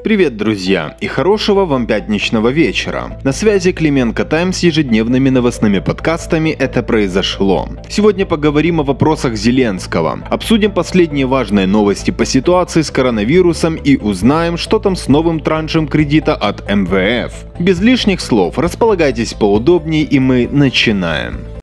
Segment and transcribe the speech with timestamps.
[0.00, 3.18] Привет, друзья, и хорошего вам пятничного вечера.
[3.24, 7.68] На связи Клименко Тайм с ежедневными новостными подкастами «Это произошло».
[7.88, 14.56] Сегодня поговорим о вопросах Зеленского, обсудим последние важные новости по ситуации с коронавирусом и узнаем,
[14.56, 17.32] что там с новым траншем кредита от МВФ.
[17.58, 21.57] Без лишних слов, располагайтесь поудобнее и мы начинаем.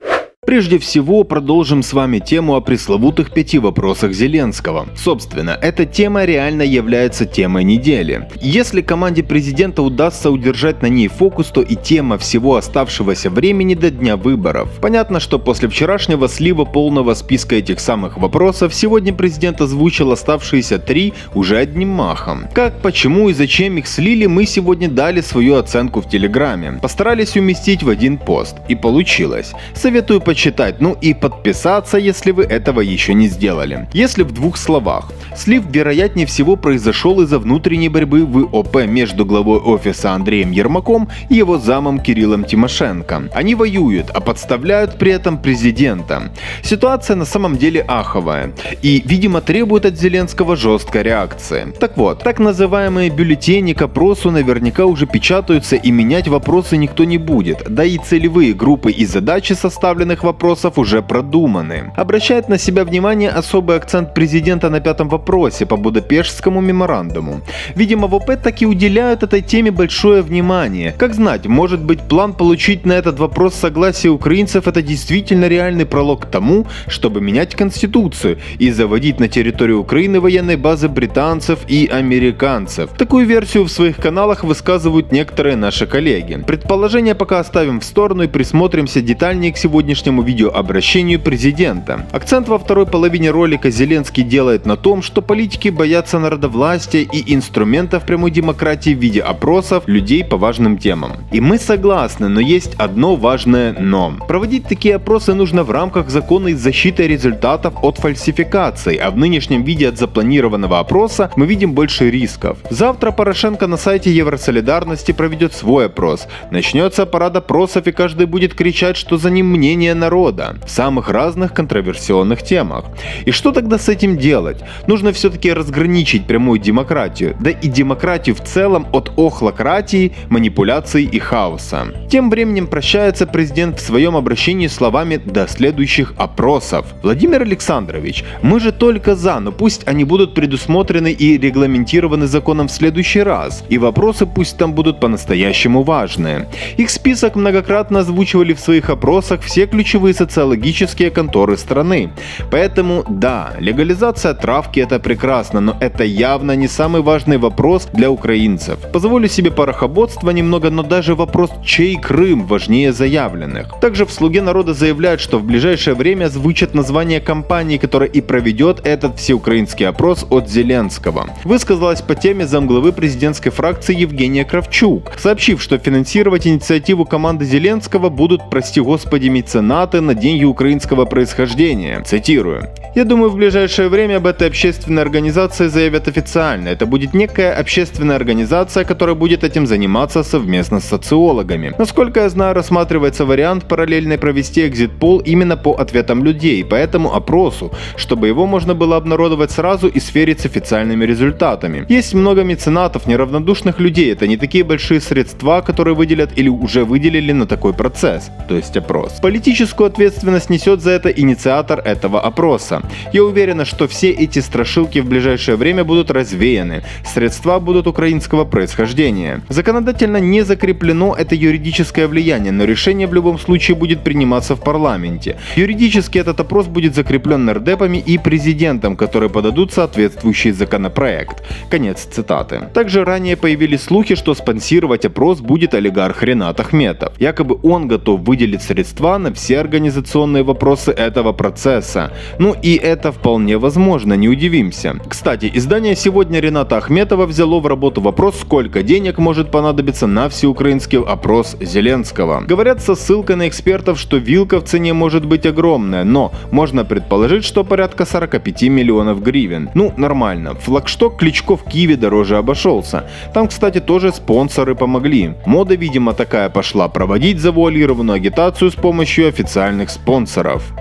[0.46, 4.88] Прежде всего, продолжим с вами тему о пресловутых пяти вопросах Зеленского.
[4.96, 8.30] Собственно, эта тема реально является темой недели.
[8.42, 13.90] Если команде президента удастся удержать на ней фокус, то и тема всего оставшегося времени до
[13.90, 14.70] дня выборов.
[14.82, 21.14] Понятно, что после вчерашнего слива полного списка этих самых вопросов, сегодня президент озвучил оставшиеся три
[21.34, 22.46] уже одним махом.
[22.54, 26.78] Как, почему и зачем их слили, мы сегодня дали свою оценку в Телеграме.
[26.84, 28.58] Постарались уместить в один пост.
[28.68, 29.54] И получилось.
[29.74, 33.88] Советую почитать почитать, ну и подписаться, если вы этого еще не сделали.
[33.94, 35.14] Если в двух словах.
[35.34, 41.36] Слив, вероятнее всего, произошел из-за внутренней борьбы в ОП между главой офиса Андреем Ермаком и
[41.36, 43.30] его замом Кириллом Тимошенко.
[43.34, 46.24] Они воюют, а подставляют при этом президента.
[46.64, 51.68] Ситуация на самом деле аховая и, видимо, требует от Зеленского жесткой реакции.
[51.80, 57.18] Так вот, так называемые бюллетени к опросу наверняка уже печатаются и менять вопросы никто не
[57.18, 61.94] будет, да и целевые группы и задачи составленных вопросов уже продуманы.
[61.96, 67.42] Обращает на себя внимание особый акцент президента на пятом вопросе по Будапештскому меморандуму.
[67.76, 70.94] Видимо, в ОП таки уделяют этой теме большое внимание.
[70.98, 76.24] Как знать, может быть план получить на этот вопрос согласие украинцев это действительно реальный пролог
[76.24, 82.90] к тому, чтобы менять конституцию и заводить на территорию Украины военной базы британцев и американцев.
[82.98, 86.44] Такую версию в своих каналах высказывают некоторые наши коллеги.
[86.48, 92.06] Предположение пока оставим в сторону и присмотримся детальнее к сегодняшнему официальному видеообращению президента.
[92.12, 98.06] Акцент во второй половине ролика Зеленский делает на том, что политики боятся народовластия и инструментов
[98.06, 101.12] прямой демократии в виде опросов людей по важным темам.
[101.34, 104.14] И мы согласны, но есть одно важное «но».
[104.28, 109.64] Проводить такие опросы нужно в рамках закона и защиты результатов от фальсификаций, а в нынешнем
[109.64, 112.58] виде от запланированного опроса мы видим больше рисков.
[112.70, 116.28] Завтра Порошенко на сайте Евросолидарности проведет свой опрос.
[116.52, 121.54] Начнется парад опросов и каждый будет кричать, что за ним мнение народа в самых разных
[121.54, 122.86] контроверсионных темах.
[123.26, 124.64] И что тогда с этим делать?
[124.88, 131.88] Нужно все-таки разграничить прямую демократию, да и демократию в целом от охлократии, манипуляций и хаоса.
[132.12, 136.86] Тем временем прощается президент в своем обращении словами «до следующих опросов».
[137.02, 142.72] Владимир Александрович, мы же только за, но пусть они будут предусмотрены и регламентированы законом в
[142.72, 146.48] следующий раз, и вопросы пусть там будут по-настоящему важные.
[146.78, 152.10] Их список многократно озвучивали в своих опросах все ключевые ключевые социологические конторы страны.
[152.50, 158.80] Поэтому да, легализация травки это прекрасно, но это явно не самый важный вопрос для украинцев.
[158.92, 163.80] Позволю себе порохоботство немного, но даже вопрос «чей Крым» важнее заявленных.
[163.80, 168.88] Также в «Слуге народа» заявляют, что в ближайшее время звучат название компании, которая и проведет
[168.88, 171.28] этот всеукраинский опрос от Зеленского.
[171.44, 178.50] Высказалась по теме замглавы президентской фракции Евгения Кравчук, сообщив, что финансировать инициативу команды Зеленского будут,
[178.50, 182.00] прости господи, меценаты донаты на деньги украинского происхождения.
[182.00, 182.70] Цитирую.
[182.96, 186.70] Я думаю, в ближайшее время об этой общественной организации заявят официально.
[186.70, 191.74] Это будет некая общественная организация, которая будет этим заниматься совместно с социологами.
[191.78, 197.74] Насколько я знаю, рассматривается вариант параллельно провести экзит-пол именно по ответам людей, по этому опросу,
[197.98, 201.86] чтобы его можно было обнародовать сразу и сверить с официальными результатами.
[201.90, 207.34] Есть много меценатов, неравнодушных людей, это не такие большие средства, которые выделят или уже выделили
[207.34, 209.20] на такой процесс, то есть опрос.
[209.22, 212.84] Политическую ответственность несет за это инициатор этого опроса.
[213.14, 216.84] Я уверена, что все эти страшилки в ближайшее время будут развеяны.
[217.06, 219.42] Средства будут украинского происхождения.
[219.50, 225.38] Законодательно не закреплено это юридическое влияние, но решение в любом случае будет приниматься в парламенте.
[225.56, 231.44] Юридически этот опрос будет закреплен нардепами и президентом, которые подадут соответствующий законопроект.
[231.70, 232.70] Конец цитаты.
[232.74, 237.14] Также ранее появились слухи, что спонсировать опрос будет олигарх Ренат Ахметов.
[237.20, 242.12] Якобы он готов выделить средства на все организационные вопросы этого процесса.
[242.40, 244.96] Ну и это вполне возможно, не удивимся.
[245.08, 251.00] Кстати, издание «Сегодня» Рената Ахметова взяло в работу вопрос, сколько денег может понадобиться на всеукраинский
[251.00, 252.42] опрос Зеленского.
[252.42, 257.44] Говорят со ссылкой на экспертов, что вилка в цене может быть огромная, но можно предположить,
[257.44, 259.70] что порядка 45 миллионов гривен.
[259.74, 260.56] Ну, нормально.
[260.56, 263.06] Флагшток Кличко в Киеве дороже обошелся.
[263.34, 265.34] Там, кстати, тоже спонсоры помогли.
[265.46, 270.74] Мода, видимо, такая пошла проводить завуалированную агитацию с помощью официальных спонсоров.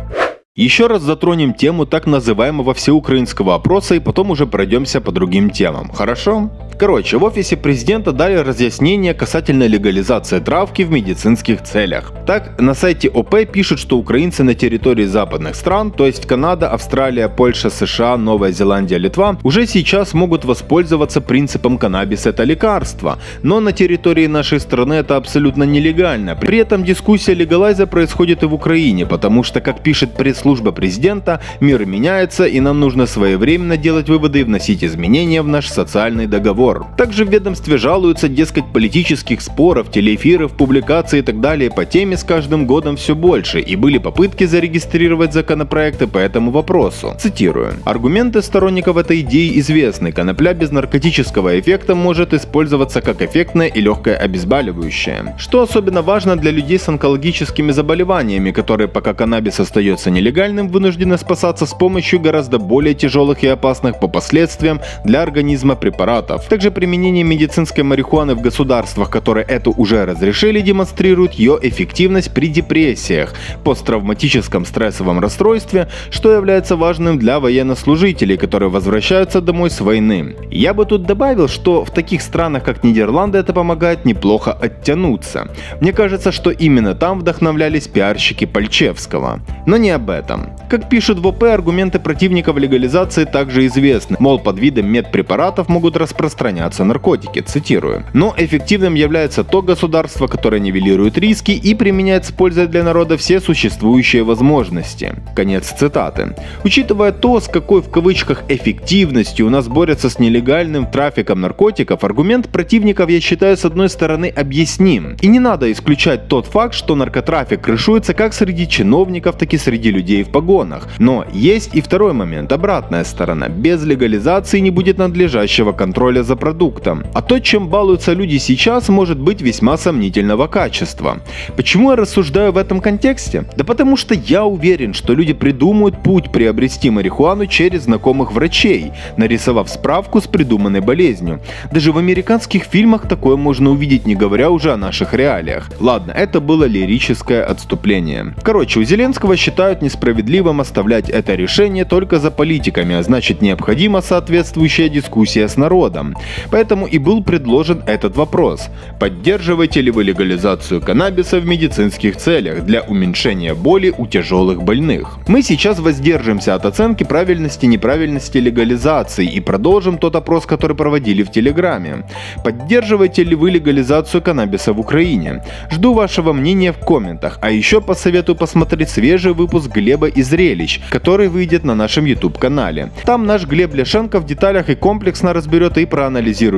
[0.57, 5.91] Еще раз затронем тему так называемого всеукраинского опроса и потом уже пройдемся по другим темам,
[5.91, 6.49] хорошо?
[6.77, 12.13] Короче, в офисе президента дали разъяснение касательно легализации травки в медицинских целях.
[12.27, 17.29] Так, на сайте ОП пишут, что украинцы на территории западных стран, то есть Канада, Австралия,
[17.29, 23.73] Польша, США, Новая Зеландия, Литва, уже сейчас могут воспользоваться принципом каннабис это лекарство, но на
[23.73, 26.35] территории нашей страны это абсолютно нелегально.
[26.35, 31.87] При этом дискуссия легалайза происходит и в Украине, потому что, как пишет пресс-служба президента, мир
[31.87, 36.64] меняется и нам нужно своевременно делать выводы и вносить изменения в наш социальный договор.
[36.97, 42.25] Также в ведомстве жалуются, дескать, политических споров, телеэфиров, публикаций и так далее по теме с
[42.25, 47.15] каждым годом все больше, и были попытки зарегистрировать законопроекты по этому вопросу.
[47.19, 47.75] Цитирую.
[47.85, 50.13] Аргументы сторонников этой идеи известны.
[50.13, 55.35] Конопля без наркотического эффекта может использоваться как эффектное и легкое обезболивающее.
[55.39, 61.67] Что особенно важно для людей с онкологическими заболеваниями, которые пока каннабис остается нелегальным, вынуждены спасаться
[61.67, 66.49] с помощью гораздо более тяжелых и опасных по последствиям для организма препаратов.
[66.55, 73.35] Также применение медицинской марихуаны в государствах, которые это уже разрешили, демонстрирует ее эффективность при депрессиях,
[73.65, 80.37] посттравматическом стрессовом расстройстве, что является важным для военнослужителей, которые возвращаются домой с войны.
[80.49, 85.49] Я бы тут добавил, что в таких странах, как Нидерланды, это помогает неплохо оттянуться.
[85.81, 89.41] Мне кажется, что именно там вдохновлялись пиарщики Пальчевского.
[89.67, 90.51] Но не об этом.
[90.71, 94.19] Как пишут в ОП, аргументы противников легализации также известны.
[94.21, 96.44] Мол, под видом медпрепаратов могут распространяться
[96.85, 98.05] наркотики, цитирую.
[98.13, 103.41] Но эффективным является то государство, которое нивелирует риски и применяет с пользой для народа все
[103.41, 105.15] существующие возможности.
[105.35, 106.35] Конец цитаты.
[106.65, 112.49] Учитывая то, с какой в кавычках эффективностью у нас борются с нелегальным трафиком наркотиков, аргумент
[112.49, 115.17] противников я считаю с одной стороны объясним.
[115.21, 119.91] И не надо исключать тот факт, что наркотрафик крышуется как среди чиновников, так и среди
[119.91, 120.89] людей в погонах.
[120.99, 123.49] Но есть и второй момент, обратная сторона.
[123.49, 127.05] Без легализации не будет надлежащего контроля за продуктом.
[127.15, 131.19] А то, чем балуются люди сейчас, может быть весьма сомнительного качества.
[131.57, 133.45] Почему я рассуждаю в этом контексте?
[133.57, 139.69] Да потому что я уверен, что люди придумают путь приобрести марихуану через знакомых врачей, нарисовав
[139.69, 141.41] справку с придуманной болезнью.
[141.73, 145.71] Даже в американских фильмах такое можно увидеть, не говоря уже о наших реалиях.
[145.81, 148.35] Ладно, это было лирическое отступление.
[148.43, 154.89] Короче, у Зеленского считают несправедливым оставлять это решение только за политиками, а значит необходима соответствующая
[154.89, 156.17] дискуссия с народом.
[156.51, 158.69] Поэтому и был предложен этот вопрос.
[159.01, 165.19] Поддерживаете ли вы легализацию каннабиса в медицинских целях для уменьшения боли у тяжелых больных?
[165.29, 171.23] Мы сейчас воздержимся от оценки правильности и неправильности легализации и продолжим тот опрос, который проводили
[171.23, 172.07] в Телеграме.
[172.45, 175.43] Поддерживаете ли вы легализацию каннабиса в Украине?
[175.71, 181.29] Жду вашего мнения в комментах, а еще посоветую посмотреть свежий выпуск Глеба и зрелищ, который
[181.29, 182.91] выйдет на нашем YouTube канале.
[183.05, 186.14] Там наш Глеб Ляшенко в деталях и комплексно разберет и проанализирует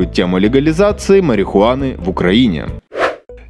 [0.06, 2.66] тему легализации марихуаны в Украине.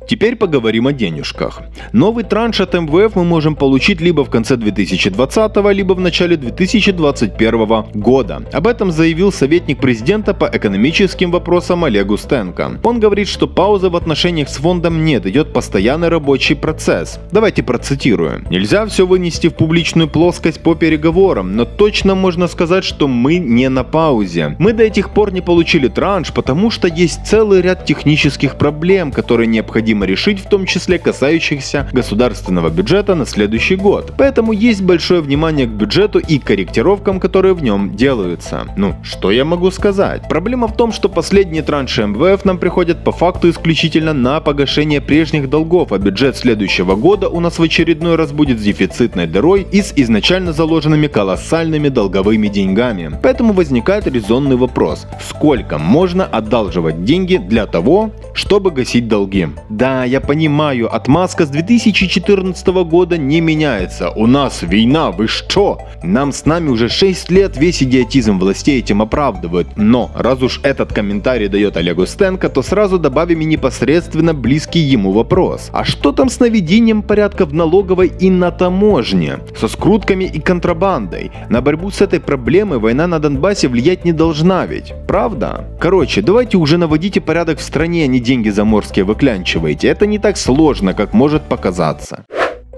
[0.09, 1.63] Теперь поговорим о денежках.
[1.93, 7.85] Новый транш от МВФ мы можем получить либо в конце 2020, либо в начале 2021
[7.95, 8.43] года.
[8.53, 12.79] Об этом заявил советник президента по экономическим вопросам Олег Устенко.
[12.85, 17.19] Он говорит, что паузы в отношениях с фондом нет, идет постоянный рабочий процесс.
[17.33, 18.45] Давайте процитирую.
[18.49, 23.69] Нельзя все вынести в публичную плоскость по переговорам, но точно можно сказать, что мы не
[23.69, 24.55] на паузе.
[24.61, 29.49] Мы до этих пор не получили транш, потому что есть целый ряд технических проблем, которые
[29.49, 34.13] необходимо необходимо решить, в том числе касающихся государственного бюджета на следующий год.
[34.19, 38.67] Поэтому есть большое внимание к бюджету и корректировкам, которые в нем делаются.
[38.77, 40.29] Ну, что я могу сказать?
[40.29, 45.49] Проблема в том, что последние транши МВФ нам приходят по факту исключительно на погашение прежних
[45.49, 49.83] долгов, а бюджет следующего года у нас в очередной раз будет с дефицитной дырой и
[49.83, 53.19] с изначально заложенными колоссальными долговыми деньгами.
[53.23, 59.49] Поэтому возникает резонный вопрос, сколько можно одалживать деньги для того, чтобы гасить долги?
[59.69, 64.11] Да, да, я понимаю, отмазка с 2014 года не меняется.
[64.11, 65.79] У нас война, вы что?
[66.03, 69.69] Нам с нами уже 6 лет весь идиотизм властей этим оправдывают.
[69.77, 75.13] Но, раз уж этот комментарий дает Олегу Стенко, то сразу добавим и непосредственно близкий ему
[75.13, 75.71] вопрос.
[75.73, 79.39] А что там с наведением порядка в налоговой и на таможне?
[79.57, 81.31] Со скрутками и контрабандой?
[81.49, 85.65] На борьбу с этой проблемой война на Донбассе влиять не должна ведь, правда?
[85.79, 89.76] Короче, давайте уже наводите порядок в стране, а не деньги заморские выклянчивайте.
[89.85, 92.25] Это не так сложно, как может показаться.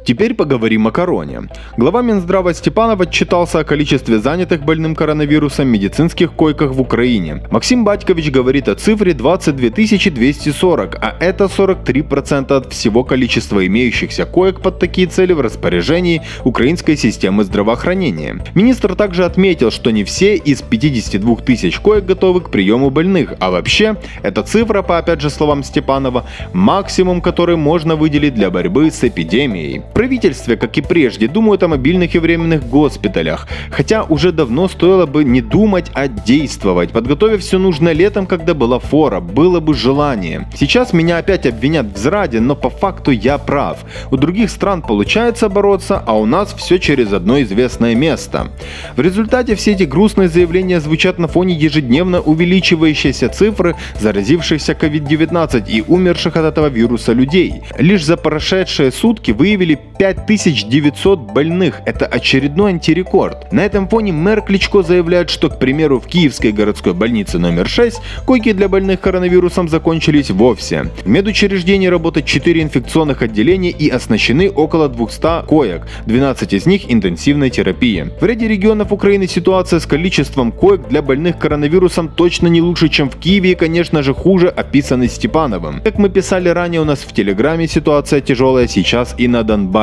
[0.09, 1.51] Теперь поговорим о короне.
[1.77, 7.43] Глава Минздрава Степанов отчитался о количестве занятых больным коронавирусом медицинских койках в Украине.
[7.51, 14.63] Максим Батькович говорит о цифре 22 240, а это 43% от всего количества имеющихся коек
[14.63, 18.43] под такие цели в распоряжении украинской системы здравоохранения.
[18.55, 23.51] Министр также отметил, что не все из 52 тысяч коек готовы к приему больных, а
[23.51, 26.25] вообще эта цифра, по опять же словам Степанова,
[26.55, 29.83] максимум, который можно выделить для борьбы с эпидемией.
[29.99, 35.25] Правительстве, как и прежде, думают о мобильных и временных госпиталях, хотя уже давно стоило бы
[35.25, 40.49] не думать, а действовать, подготовив все нужно летом, когда была фора, было бы желание.
[40.55, 43.79] Сейчас меня опять обвинят в зраде, но по факту я прав.
[44.13, 48.53] У других стран получается бороться, а у нас все через одно известное место.
[48.95, 55.83] В результате все эти грустные заявления звучат на фоне ежедневно увеличивающейся цифры заразившихся COVID-19 и
[55.83, 57.63] умерших от этого вируса людей.
[57.79, 61.81] Лишь за прошедшие сутки выявили 5900 больных.
[61.87, 63.53] Это очередной антирекорд.
[63.53, 68.01] На этом фоне мэр Кличко заявляет, что, к примеру, в Киевской городской больнице номер 6
[68.27, 70.91] койки для больных коронавирусом закончились вовсе.
[71.05, 77.51] В медучреждении работают 4 инфекционных отделения и оснащены около 200 коек, 12 из них интенсивной
[77.51, 78.11] терапии.
[78.21, 83.11] В ряде регионов Украины ситуация с количеством коек для больных коронавирусом точно не лучше, чем
[83.11, 85.81] в Киеве и, конечно же, хуже, описанной Степановым.
[85.83, 89.78] Как мы писали ранее у нас в Телеграме, ситуация тяжелая сейчас и на Донбассе.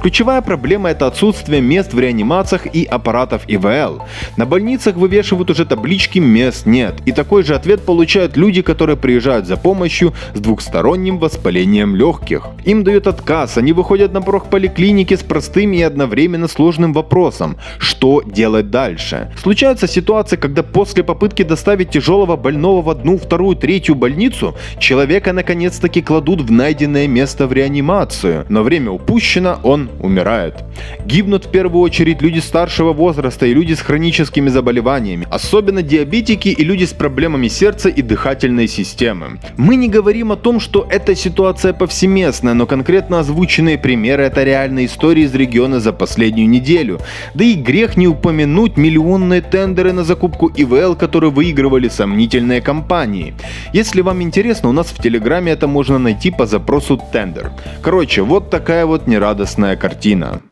[0.00, 4.02] Ключевая проблема это отсутствие мест в реанимациях и аппаратов ИВЛ.
[4.36, 6.94] На больницах вывешивают уже таблички «мест нет».
[7.06, 12.46] И такой же ответ получают люди, которые приезжают за помощью с двухсторонним воспалением легких.
[12.64, 17.56] Им дают отказ, они выходят на порог поликлиники с простым и одновременно сложным вопросом–
[17.96, 19.32] что делать дальше?
[19.42, 26.02] Случаются ситуации, когда после попытки доставить тяжелого больного в одну, вторую, третью больницу, человека наконец-таки
[26.02, 30.54] кладут в найденное место в реанимацию, но время упущено, он умирает.
[31.06, 36.64] Гибнут в первую очередь люди старшего возраста и люди с хроническими заболеваниями, особенно диабетики и
[36.64, 39.38] люди с проблемами сердца и дыхательной системы.
[39.56, 44.86] Мы не говорим о том, что эта ситуация повсеместная, но конкретно озвученные примеры это реальные
[44.86, 46.98] истории из региона за последнюю неделю.
[47.34, 53.34] Да и грех не упомянуть миллионные тендеры на закупку ИВЛ, которые выигрывали сомнительные компании.
[53.72, 57.52] Если вам интересно, у нас в Телеграме это можно найти по запросу тендер.
[57.82, 60.42] Короче, вот такая вот нерадостная картина.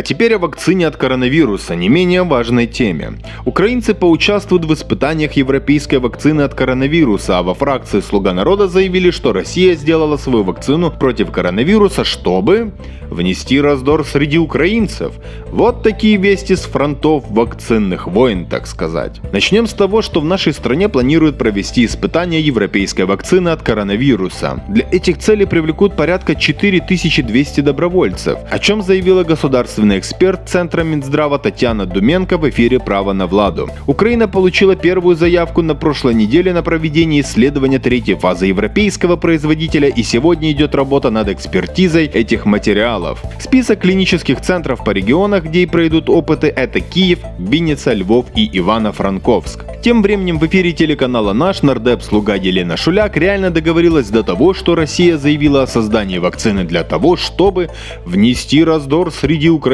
[0.00, 3.18] А теперь о вакцине от коронавируса, не менее важной теме.
[3.44, 9.34] Украинцы поучаствуют в испытаниях европейской вакцины от коронавируса, а во фракции «Слуга народа» заявили, что
[9.34, 12.72] Россия сделала свою вакцину против коронавируса, чтобы
[13.10, 15.12] внести раздор среди украинцев.
[15.50, 19.20] Вот такие вести с фронтов вакцинных войн, так сказать.
[19.32, 24.64] Начнем с того, что в нашей стране планируют провести испытания европейской вакцины от коронавируса.
[24.68, 29.24] Для этих целей привлекут порядка 4200 добровольцев, о чем заявила
[29.90, 33.68] государственный эксперт Центра Минздрава Татьяна Думенко в эфире «Право на Владу».
[33.86, 40.02] Украина получила первую заявку на прошлой неделе на проведение исследования третьей фазы европейского производителя и
[40.02, 43.22] сегодня идет работа над экспертизой этих материалов.
[43.40, 49.64] Список клинических центров по регионах, где и пройдут опыты, это Киев, Винница, Львов и Ивано-Франковск.
[49.82, 55.16] Тем временем в эфире телеканала «Наш» нардеп-слуга Елена Шуляк реально договорилась до того, что Россия
[55.16, 57.70] заявила о создании вакцины для того, чтобы
[58.04, 59.69] внести раздор среди украинцев.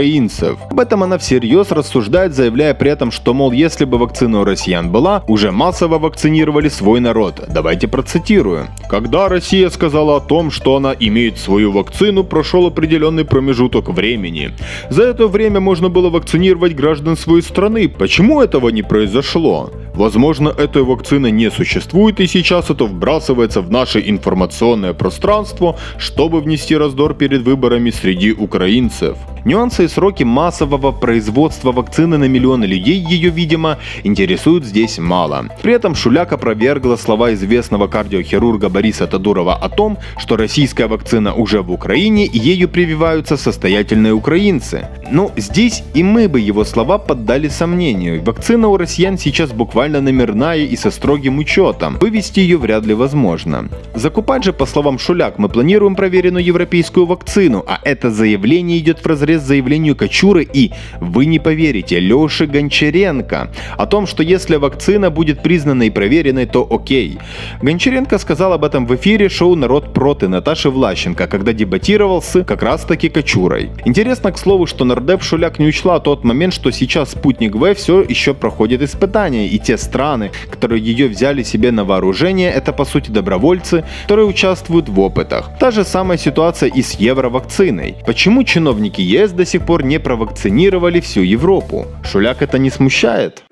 [0.70, 4.90] Об этом она всерьез рассуждает, заявляя при этом, что, мол, если бы вакцина у россиян
[4.90, 7.44] была, уже массово вакцинировали свой народ.
[7.48, 8.68] Давайте процитирую.
[8.88, 14.50] Когда Россия сказала о том, что она имеет свою вакцину, прошел определенный промежуток времени.
[14.90, 17.88] За это время можно было вакцинировать граждан своей страны.
[17.88, 19.70] Почему этого не произошло?
[19.94, 26.76] Возможно, этой вакцины не существует и сейчас это вбрасывается в наше информационное пространство, чтобы внести
[26.76, 29.16] раздор перед выборами среди украинцев.
[29.46, 35.46] Нюансы и сроки массового производства вакцины на миллионы людей ее, видимо, интересуют здесь мало.
[35.62, 41.62] При этом Шуляк опровергла слова известного кардиохирурга Бориса Тадурова о том, что российская вакцина уже
[41.62, 44.88] в Украине и ею прививаются состоятельные украинцы.
[45.12, 48.24] Но здесь и мы бы его слова поддали сомнению.
[48.24, 51.98] Вакцина у россиян сейчас буквально номерная и со строгим учетом.
[52.00, 53.68] Вывести ее вряд ли возможно.
[53.94, 59.06] Закупать же, по словам Шуляк, мы планируем проверенную европейскую вакцину, а это заявление идет в
[59.06, 65.42] разрез пресс-заявлению Кочуры и, вы не поверите, Леши Гончаренко о том, что если вакцина будет
[65.42, 67.18] признана и проверенной, то окей.
[67.62, 72.62] Гончаренко сказал об этом в эфире шоу «Народ проти» Наташи Влащенко, когда дебатировал с как
[72.62, 73.70] раз таки Кочурой.
[73.84, 78.02] Интересно, к слову, что нардеп Шуляк не учла тот момент, что сейчас спутник В все
[78.02, 83.10] еще проходит испытания, и те страны, которые ее взяли себе на вооружение, это по сути
[83.10, 85.50] добровольцы, которые участвуют в опытах.
[85.60, 87.96] Та же самая ситуация и с евровакциной.
[88.06, 91.86] Почему чиновники ЕС до сих пор не провакцинировали всю Европу?
[92.04, 93.42] Шуляк это не смущает?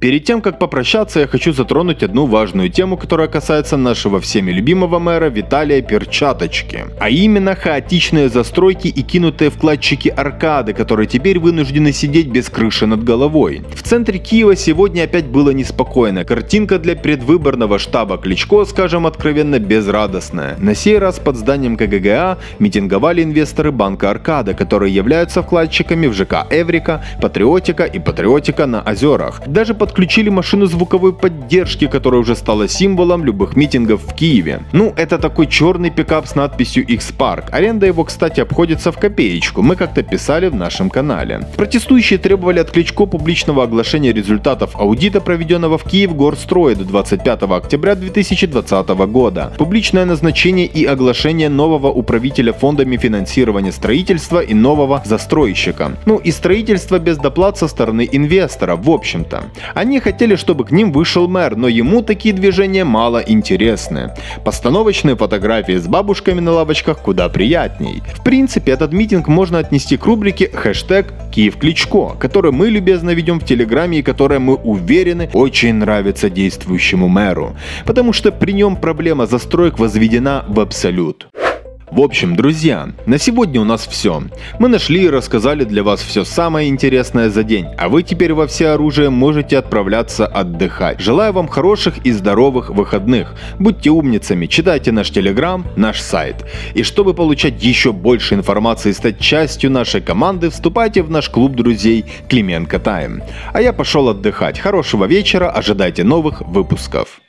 [0.00, 4.98] Перед тем, как попрощаться, я хочу затронуть одну важную тему, которая касается нашего всеми любимого
[4.98, 6.86] мэра Виталия Перчаточки.
[6.98, 13.04] А именно хаотичные застройки и кинутые вкладчики аркады, которые теперь вынуждены сидеть без крыши над
[13.04, 13.60] головой.
[13.74, 16.24] В центре Киева сегодня опять было неспокойно.
[16.24, 20.56] Картинка для предвыборного штаба Кличко, скажем откровенно, безрадостная.
[20.58, 26.46] На сей раз под зданием КГГА митинговали инвесторы банка Аркада, которые являются вкладчиками в ЖК
[26.48, 29.42] Эврика, Патриотика и Патриотика на озерах.
[29.46, 34.60] Даже под подключили машину звуковой поддержки, которая уже стала символом любых митингов в Киеве.
[34.72, 37.50] Ну, это такой черный пикап с надписью X-Park.
[37.50, 41.40] Аренда его, кстати, обходится в копеечку, мы как-то писали в нашем канале.
[41.56, 47.96] Протестующие требовали от Кличко публичного оглашения результатов аудита, проведенного в Киев Горстрое до 25 октября
[47.96, 49.52] 2020 года.
[49.58, 55.96] Публичное назначение и оглашение нового управителя фондами финансирования строительства и нового застройщика.
[56.06, 59.42] Ну и строительство без доплат со стороны инвестора, в общем-то.
[59.80, 64.10] Они хотели, чтобы к ним вышел мэр, но ему такие движения мало интересны.
[64.44, 68.02] Постановочные фотографии с бабушками на лавочках куда приятней.
[68.14, 73.40] В принципе, этот митинг можно отнести к рубрике хэштег Киев Кличко, который мы любезно ведем
[73.40, 77.56] в Телеграме и которая, мы уверены, очень нравится действующему мэру.
[77.86, 81.26] Потому что при нем проблема застроек возведена в абсолют.
[81.90, 84.22] В общем, друзья, на сегодня у нас все.
[84.60, 88.46] Мы нашли и рассказали для вас все самое интересное за день, а вы теперь во
[88.46, 91.00] все оружие можете отправляться отдыхать.
[91.00, 93.34] Желаю вам хороших и здоровых выходных.
[93.58, 96.36] Будьте умницами, читайте наш телеграм, наш сайт.
[96.74, 101.56] И чтобы получать еще больше информации и стать частью нашей команды, вступайте в наш клуб
[101.56, 103.20] друзей Клименко Тайм.
[103.52, 104.60] А я пошел отдыхать.
[104.60, 107.20] Хорошего вечера, ожидайте новых выпусков.